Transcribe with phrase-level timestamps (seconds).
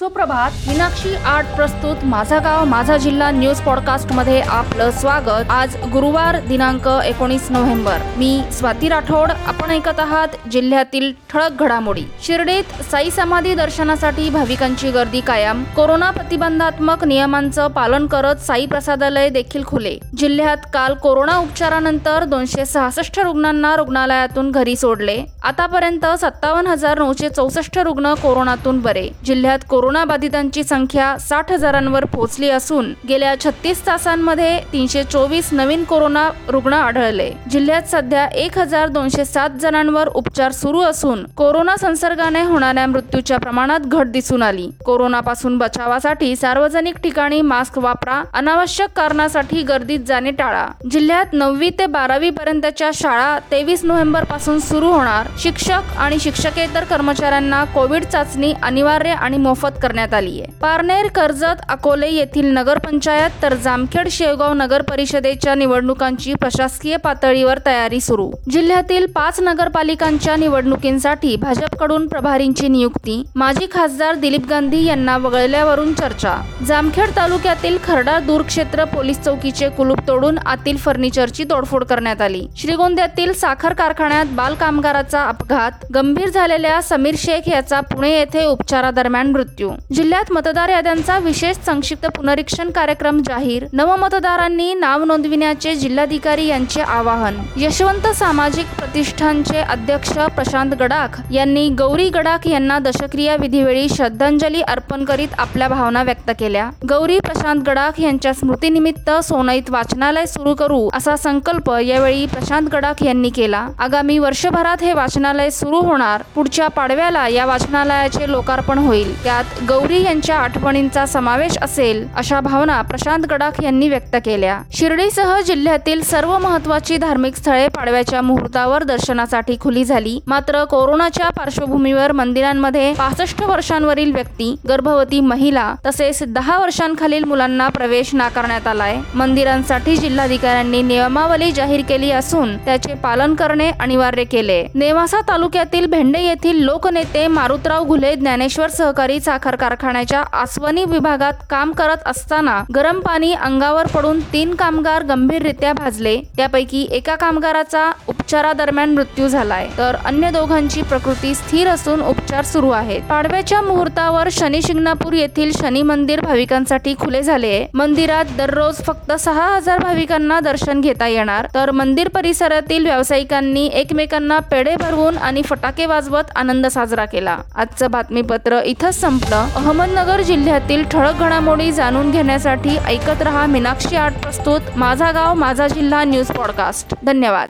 [0.00, 5.50] सुप्रभात मीनाक्षी आर्ट प्रस्तुत माझा गाव माझा जिल्हा न्यूज पॉडकास्टमध्ये आपलं स्वागत.
[5.50, 7.96] आज गुरुवार दिनांक एकोणीस नोव्हेंबर.
[8.16, 12.02] मी स्वाती राठोड आपण ऐकत आहात जिल्ह्यातील ठळक घडामोडी.
[12.22, 15.62] शिर्डीत साई समाधी दर्शनासाठी भाविकांची गर्दी कायम.
[15.64, 19.96] कोरोना प्रतिबंधात्मक नियमांचं पालन करत साई प्रसादालय देखील खुले.
[20.18, 25.24] जिल्ह्यात काल कोरोना उपचारानंतर दोनशे सहासष्ट रुग्णांना रुग्णालयातून घरी सोडले.
[25.44, 29.06] आतापर्यंत सत्तावन्न हजार नऊशे चौसष्ट रुग्ण कोरोनातून बरे.
[29.24, 36.74] जिल्ह्यात कोरोनाबाधितांची संख्या साठ हजारांवर पोहोचली असून गेल्या छत्तीस तासांमध्ये तीनशे चोवीस नवीन कोरोना रुग्ण
[36.74, 37.30] आढळले.
[37.50, 43.80] जिल्ह्यात सध्या एक हजार दोनशे सात जणांवर उपचार सुरू असून कोरोना संसर्गाने होणाऱ्या मृत्यूच्या प्रमाणात
[43.80, 44.68] घट दिसून आली.
[44.84, 50.66] कोरोनापासून बचावासाठी सार्वजनिक ठिकाणी मास्क वापरा अनावश्यक कारणासाठी गर्दीत जाणे टाळा.
[50.90, 55.26] जिल्ह्यात नववी ते बारावी पर्यंतच्या शाळा तेवीस नोव्हेंबरपासून सुरू होणार.
[55.38, 60.52] शिक्षक आणि शिक्षकेतर कर्मचाऱ्यांना कोविड चाचणी अनिवार्य आणि मोफत करण्यात आली आहे.
[60.60, 68.30] पारनेर कर्जत अकोले येथील नगरपंचायत तर जामखेड शेवगाव नगर परिषदेच्या निवडणुकांची प्रशासकीय पातळीवर तयारी सुरू.
[68.50, 76.36] जिल्ह्यातील पाच नगरपालिकांच्या निवडणुकींसाठी भाजपकडून प्रभारींची नियुक्ती माजी खासदार दिलीप गांधी यांना वगळल्यावरून चर्चा.
[76.66, 82.46] जामखेड तालुक्यातील खरडा दूर क्षेत्र पोलीस चौकीचे कुलूप तोडून आतील फर्निचरची तोडफोड करण्यात आली.
[82.56, 89.70] श्रीगोंद्यातील साखर कारखान्यात बालकामगाराचा कामगाराचा अपघात गंभीर झालेल्या समीर शेख याचा पुणे येथे उपचारादरम्यान मृत्यू.
[89.94, 93.66] जिल्ह्यात मतदार याद्यांचा विशेष संक्षिप्त पुनरीक्षण कार्यक्रम जाहीर.
[93.72, 97.36] नवमतदारांनी नाव नोंदविण्याचे जिल्हाधिकारी यांचे आवाहन.
[97.56, 105.28] यशवंत सामाजिक प्रतिष्ठानचे अध्यक्ष प्रशांत गडाख यांनी गौरी गडाख यांना दशक्रिया विधीवेळी श्रद्धांजली अर्पण करीत
[105.38, 106.70] आपल्या भावना व्यक्त केल्या.
[106.88, 113.30] गौरी प्रशांत गडाख यांच्या स्मृतीनिमित्त सोनईत वाचनालय सुरू करू असा संकल्प यावेळी प्रशांत गडाख यांनी
[113.30, 113.66] केला.
[113.78, 116.22] आगामी वर्षभरात हे वाचनालय सुरू होणार.
[116.34, 119.12] पुढच्या पाडव्याला या वाचनालयाचे लोकार्पण होईल.
[119.22, 124.60] त्यात गौरी यांच्या आठवणींचा समावेश असेल अशा भावना प्रशांत गडाख यांनी व्यक्त केल्या.
[124.72, 130.18] शिर्डीसह जिल्ह्यातील सर्व महत्वाची धार्मिक स्थळे पाडव्याच्या मुहूर्तावर दर्शनासाठी खुली झाली.
[130.26, 138.66] मात्र कोरोनाच्या पार्श्वभूमीवर मंदिरांमध्ये पासष्ट वर्षांवरील व्यक्ती गर्भवती महिला तसेच दहा वर्षांखालील मुलांना प्रवेश नाकारण्यात
[138.66, 138.96] आलाय.
[139.14, 144.64] मंदिरांसाठी जिल्हाधिकाऱ्यांनी नियमावली जाहीर केली असून त्याचे पालन करणे अनिवार्य केले.
[145.00, 151.96] नेवासा तालुक्यातील भेंडे येथील लोकनेते मारुतराव घुले ज्ञानेश्वर सहकारी साखर कारखान्याच्या आसवनी विभागात काम करत
[152.06, 156.20] असताना गरम पाणी अंगावर पडून तीन कामगार गंभीररित्या भाजले.
[156.36, 157.90] त्यापैकी एका कामगाराचा
[158.30, 159.68] उपचारादरम्यान मृत्यू झालाय.
[159.78, 163.02] तर अन्य दोघांची प्रकृती स्थिर असून उपचार सुरू आहेत.
[163.02, 167.66] पाडव्याच्या मुहूर्तावर शनी शिंगणापूर येथील शनी मंदिर भाविकांसाठी खुले झाले.
[167.74, 171.46] मंदिरात दररोज फक्त सहा हजार भाविकांना दर्शन घेता येणार.
[171.54, 177.38] तर मंदिर परिसरातील व्यावसायिकांनी एकमेकांना पेढे भरवून आणि फटाके वाजवत आनंद साजरा केला.
[177.56, 179.46] आजचं बातमीपत्र इथंच संपलं.
[179.56, 184.60] अहमदनगर जिल्ह्यातील ठळक घडामोडी जाणून घेण्यासाठी ऐकत रहा मीनाक्षी आर्ट प्रस्तुत.
[184.76, 186.94] माझा गाव माझा जिल्हा न्यूज पॉडकास्ट.
[187.04, 187.38] धन्यवाद.